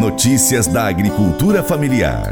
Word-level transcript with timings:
Notícias 0.00 0.66
da 0.66 0.86
agricultura 0.86 1.62
familiar. 1.62 2.30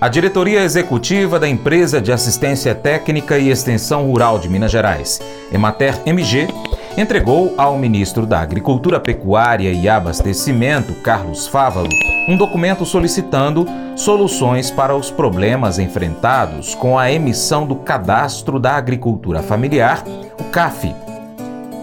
A 0.00 0.08
diretoria 0.08 0.62
executiva 0.62 1.40
da 1.40 1.48
Empresa 1.48 2.00
de 2.00 2.12
Assistência 2.12 2.72
Técnica 2.72 3.36
e 3.36 3.50
Extensão 3.50 4.06
Rural 4.06 4.38
de 4.38 4.48
Minas 4.48 4.70
Gerais, 4.70 5.20
Emater 5.52 6.00
MG, 6.06 6.46
entregou 6.96 7.52
ao 7.58 7.76
ministro 7.76 8.24
da 8.24 8.38
Agricultura, 8.38 9.00
Pecuária 9.00 9.72
e 9.72 9.88
Abastecimento, 9.88 10.92
Carlos 11.02 11.48
Fávaro, 11.48 11.88
um 12.28 12.36
documento 12.36 12.86
solicitando 12.86 13.66
soluções 13.96 14.70
para 14.70 14.94
os 14.94 15.10
problemas 15.10 15.80
enfrentados 15.80 16.76
com 16.76 16.96
a 16.96 17.10
emissão 17.10 17.66
do 17.66 17.74
Cadastro 17.74 18.60
da 18.60 18.76
Agricultura 18.76 19.42
Familiar, 19.42 20.04
o 20.38 20.44
CAF. 20.44 21.03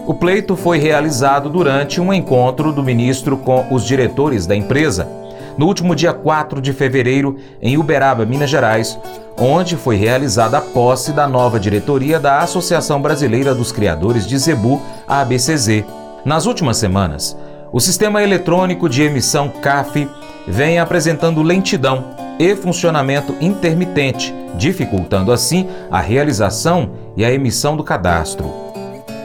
O 0.04 0.12
pleito 0.12 0.56
foi 0.56 0.78
realizado 0.78 1.48
durante 1.48 2.00
um 2.00 2.12
encontro 2.12 2.72
do 2.72 2.82
ministro 2.82 3.36
com 3.36 3.64
os 3.70 3.84
diretores 3.84 4.46
da 4.46 4.56
empresa, 4.56 5.08
no 5.56 5.66
último 5.66 5.94
dia 5.94 6.12
4 6.12 6.60
de 6.60 6.72
fevereiro, 6.72 7.36
em 7.60 7.76
Uberaba, 7.76 8.26
Minas 8.26 8.50
Gerais, 8.50 8.98
onde 9.38 9.76
foi 9.76 9.94
realizada 9.96 10.58
a 10.58 10.60
posse 10.60 11.12
da 11.12 11.28
nova 11.28 11.60
diretoria 11.60 12.18
da 12.18 12.40
Associação 12.40 13.00
Brasileira 13.00 13.54
dos 13.54 13.70
Criadores 13.70 14.26
de 14.26 14.36
Zebu, 14.38 14.82
a 15.06 15.20
ABCZ. 15.20 15.84
Nas 16.24 16.46
últimas 16.46 16.78
semanas, 16.78 17.36
o 17.70 17.78
sistema 17.78 18.22
eletrônico 18.22 18.88
de 18.88 19.02
emissão 19.02 19.48
CAF 19.48 20.08
vem 20.48 20.80
apresentando 20.80 21.42
lentidão 21.42 22.06
e 22.40 22.56
funcionamento 22.56 23.36
intermitente, 23.40 24.34
dificultando 24.56 25.30
assim 25.30 25.68
a 25.90 26.00
realização 26.00 26.90
e 27.16 27.24
a 27.24 27.32
emissão 27.32 27.76
do 27.76 27.84
cadastro. 27.84 28.71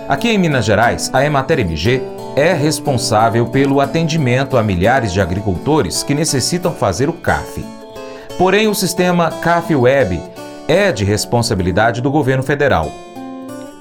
Aqui 0.07 0.29
em 0.29 0.37
Minas 0.37 0.63
Gerais, 0.63 1.09
a 1.11 1.25
Emater 1.25 1.59
MG 1.59 2.01
é 2.33 2.53
responsável 2.53 3.45
pelo 3.47 3.81
atendimento 3.81 4.55
a 4.55 4.63
milhares 4.63 5.11
de 5.11 5.19
agricultores 5.19 6.01
que 6.01 6.13
necessitam 6.13 6.71
fazer 6.71 7.09
o 7.09 7.13
CAF. 7.13 7.65
Porém, 8.37 8.69
o 8.69 8.73
sistema 8.73 9.29
CAF 9.29 9.75
Web 9.75 10.21
é 10.65 10.93
de 10.93 11.03
responsabilidade 11.03 12.01
do 12.01 12.09
governo 12.09 12.41
federal. 12.41 12.89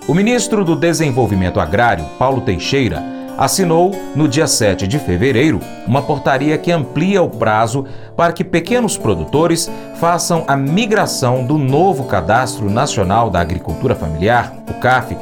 O 0.09 0.15
ministro 0.15 0.65
do 0.65 0.75
Desenvolvimento 0.75 1.61
Agrário, 1.61 2.05
Paulo 2.19 2.41
Teixeira, 2.41 3.01
assinou, 3.39 3.93
no 4.17 4.27
dia 4.27 4.49
7 4.49 4.89
de 4.89 4.99
fevereiro, 4.99 5.61
uma 5.87 6.03
portaria 6.03 6.59
que 6.59 6.73
amplia 6.73 7.23
o 7.23 7.31
prazo 7.31 7.87
para 8.17 8.33
que 8.33 8.43
pequenos 8.43 8.99
produtores 8.99 9.71
façam 10.01 10.43
a 10.49 10.57
migração 10.57 11.45
do 11.45 11.57
novo 11.57 12.05
Cadastro 12.05 12.69
Nacional 12.69 13.31
da 13.31 13.41
Agricultura 13.41 13.95
Familiar, 13.95 14.53
o 14.69 14.75
CAF, 14.81 15.17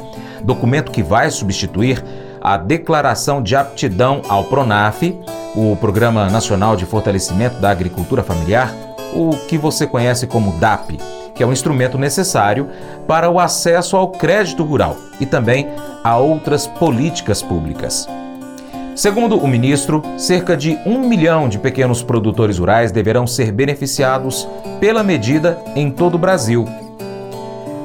documento 0.45 0.91
que 0.91 1.03
vai 1.03 1.29
substituir 1.29 2.03
a 2.39 2.55
Declaração 2.55 3.41
de 3.41 3.55
Aptidão 3.55 4.21
ao 4.29 4.43
PRONAF, 4.43 5.19
o 5.55 5.75
Programa 5.77 6.29
Nacional 6.29 6.75
de 6.75 6.85
Fortalecimento 6.85 7.59
da 7.59 7.71
Agricultura 7.71 8.23
Familiar, 8.23 8.73
o 9.13 9.31
que 9.47 9.57
você 9.57 9.87
conhece 9.87 10.27
como 10.27 10.57
DAP, 10.59 10.99
que 11.33 11.41
é 11.41 11.47
um 11.47 11.51
instrumento 11.51 11.97
necessário 11.97 12.69
para 13.07 13.29
o 13.29 13.39
acesso 13.39 13.97
ao 13.97 14.09
crédito 14.09 14.63
rural 14.63 14.95
e 15.19 15.25
também 15.25 15.67
a 16.03 16.17
outras 16.17 16.67
políticas 16.67 17.41
públicas. 17.41 18.07
Segundo 18.95 19.37
o 19.37 19.47
ministro, 19.47 20.01
cerca 20.17 20.55
de 20.55 20.77
um 20.85 20.99
milhão 20.99 21.49
de 21.49 21.59
pequenos 21.59 22.01
produtores 22.01 22.59
rurais 22.59 22.91
deverão 22.91 23.27
ser 23.27 23.51
beneficiados 23.51 24.47
pela 24.79 25.03
medida 25.03 25.59
em 25.75 25.91
todo 25.91 26.15
o 26.15 26.19
Brasil. 26.19 26.65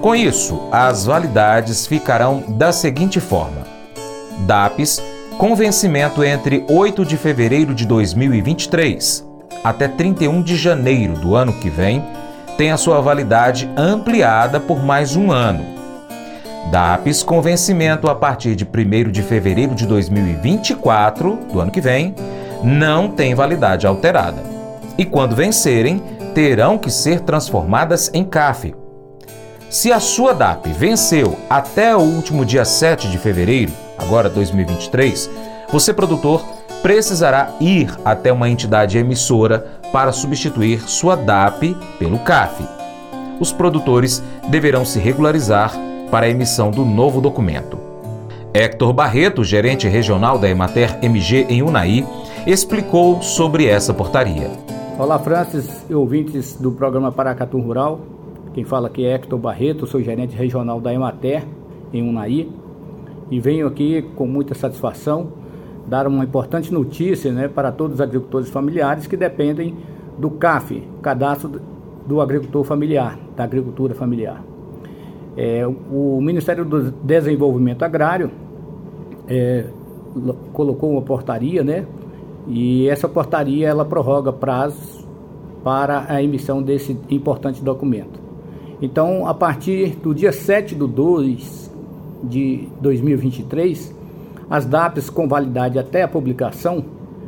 Com 0.01 0.15
isso, 0.15 0.69
as 0.73 1.05
validades 1.05 1.87
ficarão 1.87 2.43
da 2.49 2.73
seguinte 2.73 3.21
forma: 3.21 3.67
DAPs 4.47 5.03
com 5.39 5.55
vencimento 5.55 6.23
entre 6.23 6.65
8 6.69 7.05
de 7.05 7.17
fevereiro 7.17 7.75
de 7.75 7.87
2023 7.87 9.31
até 9.63 9.89
31 9.89 10.43
de 10.43 10.57
janeiro 10.57 11.15
do 11.15 11.35
ano 11.35 11.53
que 11.53 11.69
vem, 11.69 12.05
tem 12.57 12.71
a 12.71 12.77
sua 12.77 13.01
validade 13.01 13.71
ampliada 13.77 14.59
por 14.59 14.83
mais 14.83 15.17
um 15.17 15.31
ano. 15.31 15.65
DAPs 16.71 17.23
com 17.23 17.41
vencimento 17.41 18.09
a 18.09 18.15
partir 18.15 18.55
de 18.55 18.65
1 18.65 19.11
de 19.11 19.23
fevereiro 19.23 19.75
de 19.75 19.87
2024, 19.87 21.39
do 21.53 21.61
ano 21.61 21.71
que 21.71 21.81
vem, 21.81 22.15
não 22.63 23.09
têm 23.09 23.35
validade 23.35 23.87
alterada. 23.87 24.43
E 24.99 25.05
quando 25.05 25.35
vencerem, 25.35 26.03
terão 26.35 26.77
que 26.77 26.91
ser 26.91 27.21
transformadas 27.21 28.11
em 28.13 28.25
CAF. 28.25 28.80
Se 29.71 29.93
a 29.93 30.01
sua 30.01 30.35
DAP 30.35 30.67
venceu 30.73 31.39
até 31.49 31.95
o 31.95 32.01
último 32.01 32.45
dia 32.45 32.65
7 32.65 33.09
de 33.09 33.17
fevereiro, 33.19 33.71
agora 33.97 34.29
2023, 34.29 35.31
você, 35.71 35.95
produtor, 35.95 36.45
precisará 36.83 37.55
ir 37.61 37.89
até 38.05 38.33
uma 38.33 38.51
entidade 38.51 38.99
emissora 38.99 39.81
para 39.93 40.11
substituir 40.11 40.81
sua 40.89 41.15
DAP 41.15 41.77
pelo 42.01 42.19
CAF. 42.19 42.65
Os 43.39 43.53
produtores 43.53 44.21
deverão 44.49 44.85
se 44.85 44.99
regularizar 44.99 45.73
para 46.11 46.27
a 46.27 46.29
emissão 46.29 46.73
do 46.73 46.85
novo 46.85 47.21
documento. 47.21 47.79
Héctor 48.53 48.93
Barreto, 48.93 49.45
gerente 49.45 49.87
regional 49.87 50.37
da 50.37 50.51
Emater 50.51 50.99
MG 51.01 51.47
em 51.49 51.63
Unai, 51.63 52.05
explicou 52.45 53.23
sobre 53.23 53.67
essa 53.67 53.95
portaria. 53.95 54.51
Olá, 54.99 55.17
Francis 55.21 55.85
e 55.89 55.95
ouvintes 55.95 56.57
do 56.57 56.73
programa 56.73 57.13
Paracatu 57.13 57.61
Rural. 57.61 58.20
Quem 58.53 58.65
fala 58.65 58.89
aqui 58.89 59.05
é 59.05 59.13
Héctor 59.13 59.39
Barreto, 59.39 59.87
sou 59.87 60.03
gerente 60.03 60.35
regional 60.35 60.81
da 60.81 60.93
Emater 60.93 61.47
em 61.93 62.03
Unai 62.03 62.49
e 63.31 63.39
venho 63.39 63.67
aqui 63.67 64.03
com 64.17 64.27
muita 64.27 64.55
satisfação 64.55 65.29
dar 65.87 66.07
uma 66.09 66.25
importante 66.25 66.73
notícia 66.75 67.31
né, 67.33 67.47
para 67.47 67.71
todos 67.71 67.95
os 67.95 68.01
agricultores 68.01 68.51
familiares 68.51 69.07
que 69.07 69.17
dependem 69.17 69.77
do 70.19 70.31
CAF, 70.31 70.83
Cadastro 71.01 71.61
do 72.05 72.21
Agricultor 72.21 72.65
Familiar, 72.65 73.17
da 73.37 73.45
Agricultura 73.45 73.95
Familiar. 73.95 74.43
É, 75.37 75.65
o 75.67 76.21
Ministério 76.21 76.65
do 76.65 76.91
Desenvolvimento 76.91 77.85
Agrário 77.85 78.33
é, 79.29 79.67
colocou 80.53 80.91
uma 80.91 81.03
portaria, 81.03 81.63
né? 81.63 81.87
E 82.49 82.89
essa 82.89 83.09
portaria 83.09 83.69
ela 83.69 83.85
prorroga 83.85 84.33
prazos 84.33 85.07
para 85.63 86.05
a 86.09 86.21
emissão 86.21 86.61
desse 86.61 86.99
importante 87.09 87.63
documento. 87.63 88.20
Então, 88.83 89.27
a 89.27 89.35
partir 89.35 89.97
do 89.97 90.15
dia 90.15 90.33
7 90.33 90.75
de 90.75 90.87
2 90.87 91.71
de 92.25 92.69
2023, 92.81 93.95
as 94.49 94.65
DAPs 94.65 95.11
com 95.11 95.29
validade 95.29 95.79
até 95.79 96.03
a 96.03 96.09
publicação, 96.09 96.85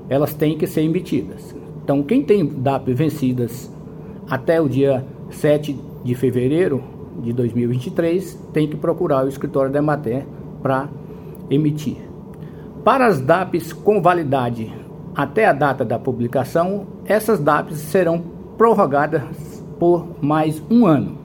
elas 0.09 0.35
têm 0.35 0.57
que 0.57 0.67
ser 0.67 0.83
emitidas. 0.83 1.55
Então, 1.85 2.03
quem 2.03 2.23
tem 2.23 2.45
DAP 2.47 2.93
vencidas 2.95 3.71
até 4.29 4.61
o 4.61 4.69
dia 4.69 5.05
7 5.31 5.79
de 6.05 6.15
fevereiro 6.15 6.83
de 7.21 7.33
2023, 7.33 8.35
tem 8.53 8.67
que 8.67 8.77
procurar 8.77 9.25
o 9.25 9.29
escritório 9.29 9.71
da 9.71 9.79
Emater 9.79 10.25
para 10.63 10.89
emitir. 11.51 11.99
Para 12.85 13.07
as 13.07 13.21
DAPs 13.21 13.73
com 13.73 14.01
validade 14.01 14.73
até 15.15 15.47
a 15.47 15.53
data 15.53 15.85
da 15.85 15.99
publicação, 15.99 16.87
essas 17.05 17.39
DAPs 17.39 17.79
serão 17.79 18.23
prorrogadas 18.57 19.63
por 19.79 20.07
mais 20.21 20.63
um 20.71 20.87
ano. 20.87 21.22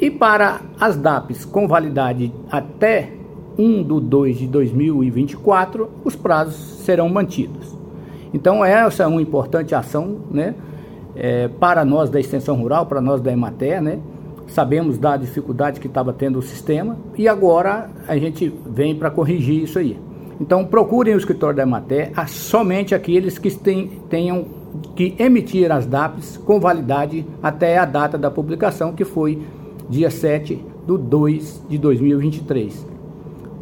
E 0.00 0.10
para 0.10 0.62
as 0.80 0.96
DAPs 0.96 1.44
com 1.44 1.68
validade 1.68 2.32
até 2.50 3.12
1 3.58 3.82
de 3.82 4.00
2 4.00 4.38
de 4.38 4.46
2024, 4.46 5.90
os 6.02 6.16
prazos 6.16 6.56
serão 6.84 7.08
mantidos. 7.08 7.76
Então, 8.32 8.64
essa 8.64 9.02
é 9.02 9.06
uma 9.06 9.20
importante 9.20 9.74
ação 9.74 10.18
né, 10.30 10.54
é, 11.14 11.48
para 11.48 11.84
nós 11.84 12.08
da 12.08 12.18
extensão 12.18 12.56
rural, 12.56 12.86
para 12.86 13.00
nós 13.00 13.20
da 13.20 13.30
Emater, 13.30 13.82
né? 13.82 13.98
Sabemos 14.46 14.98
da 14.98 15.16
dificuldade 15.16 15.78
que 15.78 15.86
estava 15.86 16.12
tendo 16.12 16.38
o 16.38 16.42
sistema 16.42 16.96
e 17.16 17.28
agora 17.28 17.88
a 18.08 18.16
gente 18.16 18.52
vem 18.66 18.96
para 18.96 19.10
corrigir 19.10 19.62
isso 19.62 19.78
aí. 19.78 19.96
Então, 20.40 20.64
procurem 20.64 21.14
o 21.14 21.18
escritório 21.18 21.56
da 21.56 21.62
Emater, 21.62 22.10
a, 22.16 22.26
somente 22.26 22.94
aqueles 22.94 23.38
que 23.38 23.50
tem, 23.50 23.88
tenham 24.08 24.46
que 24.96 25.14
emitir 25.18 25.70
as 25.70 25.86
DAPs 25.86 26.36
com 26.38 26.58
validade 26.58 27.26
até 27.42 27.76
a 27.76 27.84
data 27.84 28.16
da 28.16 28.30
publicação, 28.30 28.92
que 28.92 29.04
foi 29.04 29.40
dia 29.90 30.08
7 30.08 30.64
de 30.86 30.98
2 30.98 31.64
de 31.68 31.76
2023. 31.76 32.86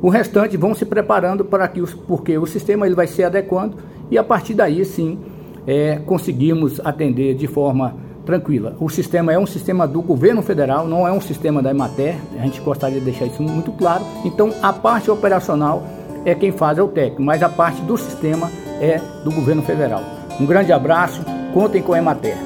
O 0.00 0.08
restante 0.10 0.56
vão 0.56 0.74
se 0.74 0.84
preparando 0.84 1.44
para 1.44 1.66
que 1.66 1.80
os, 1.80 1.92
porque 1.92 2.38
o 2.38 2.46
sistema 2.46 2.86
ele 2.86 2.94
vai 2.94 3.06
se 3.06 3.24
adequando 3.24 3.78
e 4.10 4.16
a 4.16 4.22
partir 4.22 4.54
daí 4.54 4.84
sim 4.84 5.18
é, 5.66 5.96
conseguimos 5.96 6.80
atender 6.84 7.34
de 7.34 7.48
forma 7.48 7.96
tranquila. 8.24 8.76
O 8.78 8.88
sistema 8.90 9.32
é 9.32 9.38
um 9.38 9.46
sistema 9.46 9.88
do 9.88 10.02
governo 10.02 10.42
federal, 10.42 10.86
não 10.86 11.08
é 11.08 11.10
um 11.10 11.20
sistema 11.20 11.62
da 11.62 11.70
Emater, 11.70 12.16
a 12.38 12.42
gente 12.42 12.60
gostaria 12.60 12.98
de 12.98 13.04
deixar 13.04 13.24
isso 13.24 13.42
muito 13.42 13.72
claro. 13.72 14.04
Então 14.24 14.52
a 14.62 14.72
parte 14.72 15.10
operacional 15.10 15.82
é 16.24 16.34
quem 16.34 16.52
faz 16.52 16.78
é 16.78 16.82
o 16.82 16.88
técnico, 16.88 17.22
mas 17.22 17.42
a 17.42 17.48
parte 17.48 17.80
do 17.82 17.96
sistema 17.96 18.50
é 18.80 19.00
do 19.24 19.32
governo 19.32 19.62
federal. 19.62 20.02
Um 20.38 20.46
grande 20.46 20.72
abraço, 20.72 21.24
contem 21.54 21.82
com 21.82 21.94
a 21.94 21.98
Emater. 21.98 22.36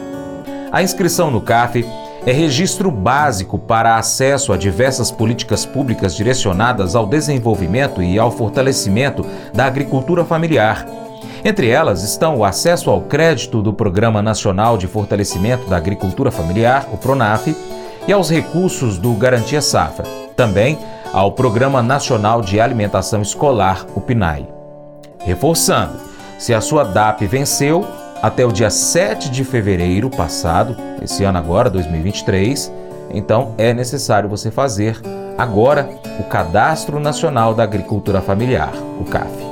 A 0.70 0.82
inscrição 0.82 1.30
no 1.30 1.40
CAF 1.40 1.84
é 2.24 2.32
registro 2.32 2.90
básico 2.90 3.58
para 3.58 3.96
acesso 3.96 4.52
a 4.52 4.56
diversas 4.56 5.10
políticas 5.10 5.66
públicas 5.66 6.14
direcionadas 6.14 6.94
ao 6.94 7.06
desenvolvimento 7.06 8.02
e 8.02 8.18
ao 8.18 8.30
fortalecimento 8.30 9.26
da 9.52 9.66
agricultura 9.66 10.24
familiar. 10.24 10.86
Entre 11.44 11.68
elas 11.68 12.04
estão 12.04 12.36
o 12.36 12.44
acesso 12.44 12.88
ao 12.88 13.00
crédito 13.00 13.60
do 13.60 13.72
Programa 13.72 14.22
Nacional 14.22 14.78
de 14.78 14.86
Fortalecimento 14.86 15.66
da 15.66 15.76
Agricultura 15.76 16.30
Familiar, 16.30 16.86
o 16.92 16.96
PRONAF, 16.96 17.56
e 18.06 18.12
aos 18.12 18.30
recursos 18.30 18.98
do 18.98 19.12
Garantia 19.14 19.60
Safra, 19.60 20.04
também 20.36 20.78
ao 21.12 21.32
Programa 21.32 21.82
Nacional 21.82 22.40
de 22.40 22.60
Alimentação 22.60 23.20
Escolar, 23.20 23.84
o 23.94 24.00
PNAE. 24.00 24.48
Reforçando, 25.24 25.94
se 26.38 26.54
a 26.54 26.60
sua 26.60 26.84
DAP 26.84 27.26
venceu, 27.26 27.86
até 28.22 28.46
o 28.46 28.52
dia 28.52 28.70
7 28.70 29.30
de 29.30 29.42
fevereiro 29.42 30.08
passado, 30.08 30.76
esse 31.02 31.24
ano 31.24 31.38
agora, 31.38 31.68
2023, 31.68 32.72
então 33.10 33.52
é 33.58 33.74
necessário 33.74 34.28
você 34.28 34.50
fazer 34.50 35.00
agora 35.36 35.88
o 36.20 36.22
Cadastro 36.24 37.00
Nacional 37.00 37.52
da 37.52 37.64
Agricultura 37.64 38.22
Familiar, 38.22 38.72
o 39.00 39.04
CAF. 39.04 39.51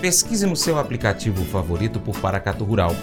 Pesquise 0.00 0.46
no 0.46 0.56
seu 0.56 0.78
aplicativo 0.78 1.44
favorito 1.44 2.00
por 2.00 2.18
Paracatu 2.18 2.64
Rural. 2.64 2.94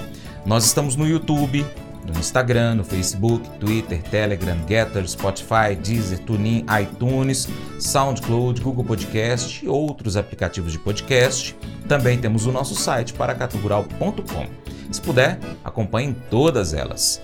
Nós 0.46 0.66
estamos 0.66 0.96
no 0.96 1.08
YouTube, 1.08 1.66
no 2.06 2.20
Instagram, 2.20 2.76
no 2.76 2.84
Facebook, 2.84 3.48
Twitter, 3.60 4.02
Telegram, 4.04 4.58
Getter, 4.68 5.08
Spotify, 5.08 5.76
Deezer, 5.80 6.20
TuneIn, 6.20 6.66
iTunes, 6.82 7.48
SoundCloud, 7.80 8.62
Google 8.62 8.86
Podcast 8.86 9.64
e 9.64 9.68
outros 9.68 10.16
aplicativos 10.16 10.72
de 10.72 10.80
podcast. 10.80 11.56
Também 11.88 12.18
temos 12.18 12.46
o 12.46 12.52
nosso 12.52 12.76
site 12.76 13.14
paracatugural.com. 13.14 14.48
Se 14.92 15.02
puder, 15.02 15.38
acompanhe 15.64 16.16
todas 16.30 16.74
elas. 16.74 17.22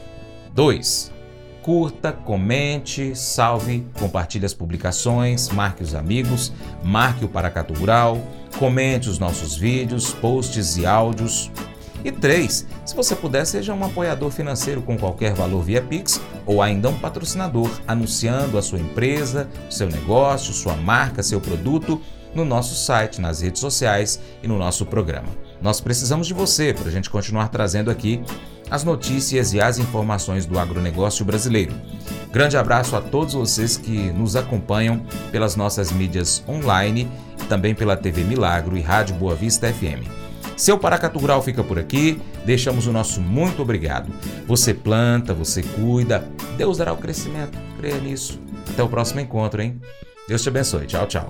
2. 0.54 1.12
Curta, 1.62 2.12
comente, 2.12 3.16
salve, 3.16 3.88
compartilhe 3.98 4.46
as 4.46 4.54
publicações, 4.54 5.48
marque 5.50 5.82
os 5.82 5.96
amigos, 5.96 6.52
marque 6.84 7.24
o 7.24 7.30
Paracatu 7.30 7.74
Rural, 7.74 8.22
comente 8.58 9.10
os 9.10 9.20
nossos 9.20 9.56
vídeos, 9.56 10.14
posts 10.14 10.78
e 10.78 10.86
áudios. 10.86 11.52
E 12.04 12.12
3. 12.12 12.68
Se 12.86 12.96
você 12.96 13.16
puder, 13.16 13.46
seja 13.46 13.74
um 13.74 13.84
apoiador 13.84 14.30
financeiro 14.30 14.82
com 14.82 14.98
qualquer 14.98 15.34
valor 15.34 15.64
via 15.64 15.82
Pix 15.82 16.20
ou 16.46 16.62
ainda 16.62 16.90
um 16.90 17.00
patrocinador, 17.00 17.72
anunciando 17.88 18.58
a 18.58 18.62
sua 18.62 18.80
empresa, 18.80 19.48
seu 19.70 19.88
negócio, 19.88 20.54
sua 20.54 20.76
marca, 20.76 21.24
seu 21.24 21.40
produto 21.40 22.02
no 22.36 22.44
nosso 22.44 22.76
site, 22.76 23.22
nas 23.22 23.42
redes 23.42 23.62
sociais 23.62 24.20
e 24.42 24.48
no 24.48 24.58
nosso 24.58 24.86
programa. 24.86 25.30
Nós 25.64 25.80
precisamos 25.80 26.28
de 26.28 26.34
você 26.34 26.74
para 26.74 26.90
a 26.90 26.92
gente 26.92 27.10
continuar 27.10 27.48
trazendo 27.48 27.90
aqui 27.90 28.22
as 28.70 28.84
notícias 28.84 29.54
e 29.54 29.62
as 29.62 29.80
informações 29.80 30.46
do 30.46 30.60
agronegócio 30.60 31.24
brasileiro. 31.24 31.74
Grande 32.32 32.58
abraço 32.58 32.96
a 32.96 33.02
todos 33.02 33.34
vocês 33.34 33.78
que 33.78 34.12
nos 34.12 34.36
acompanham 34.36 35.06
pelas 35.32 35.56
nossas 35.56 35.92
mídias 35.92 36.44
online 36.48 37.10
também 37.48 37.76
pela 37.76 37.96
TV 37.96 38.24
Milagro 38.24 38.78
e 38.78 38.82
Rádio 38.82 39.16
Boa 39.16 39.36
Vista 39.36 39.72
FM. 39.72 40.08
Seu 40.58 40.78
Paracatu 40.78 41.20
Rural 41.20 41.42
fica 41.42 41.64
por 41.64 41.80
aqui. 41.80 42.22
Deixamos 42.46 42.86
o 42.88 42.92
nosso 42.92 43.22
muito 43.22 43.62
obrigado. 43.62 44.12
Você 44.48 44.74
planta, 44.74 45.34
você 45.34 45.64
cuida. 45.64 46.28
Deus 46.58 46.78
dará 46.78 46.94
o 46.94 46.98
crescimento. 46.98 47.58
Creia 47.78 48.00
nisso. 48.00 48.40
Até 48.70 48.84
o 48.84 48.90
próximo 48.90 49.20
encontro, 49.20 49.62
hein? 49.62 49.80
Deus 50.28 50.42
te 50.42 50.50
abençoe. 50.50 50.86
Tchau, 50.86 51.08
tchau. 51.08 51.30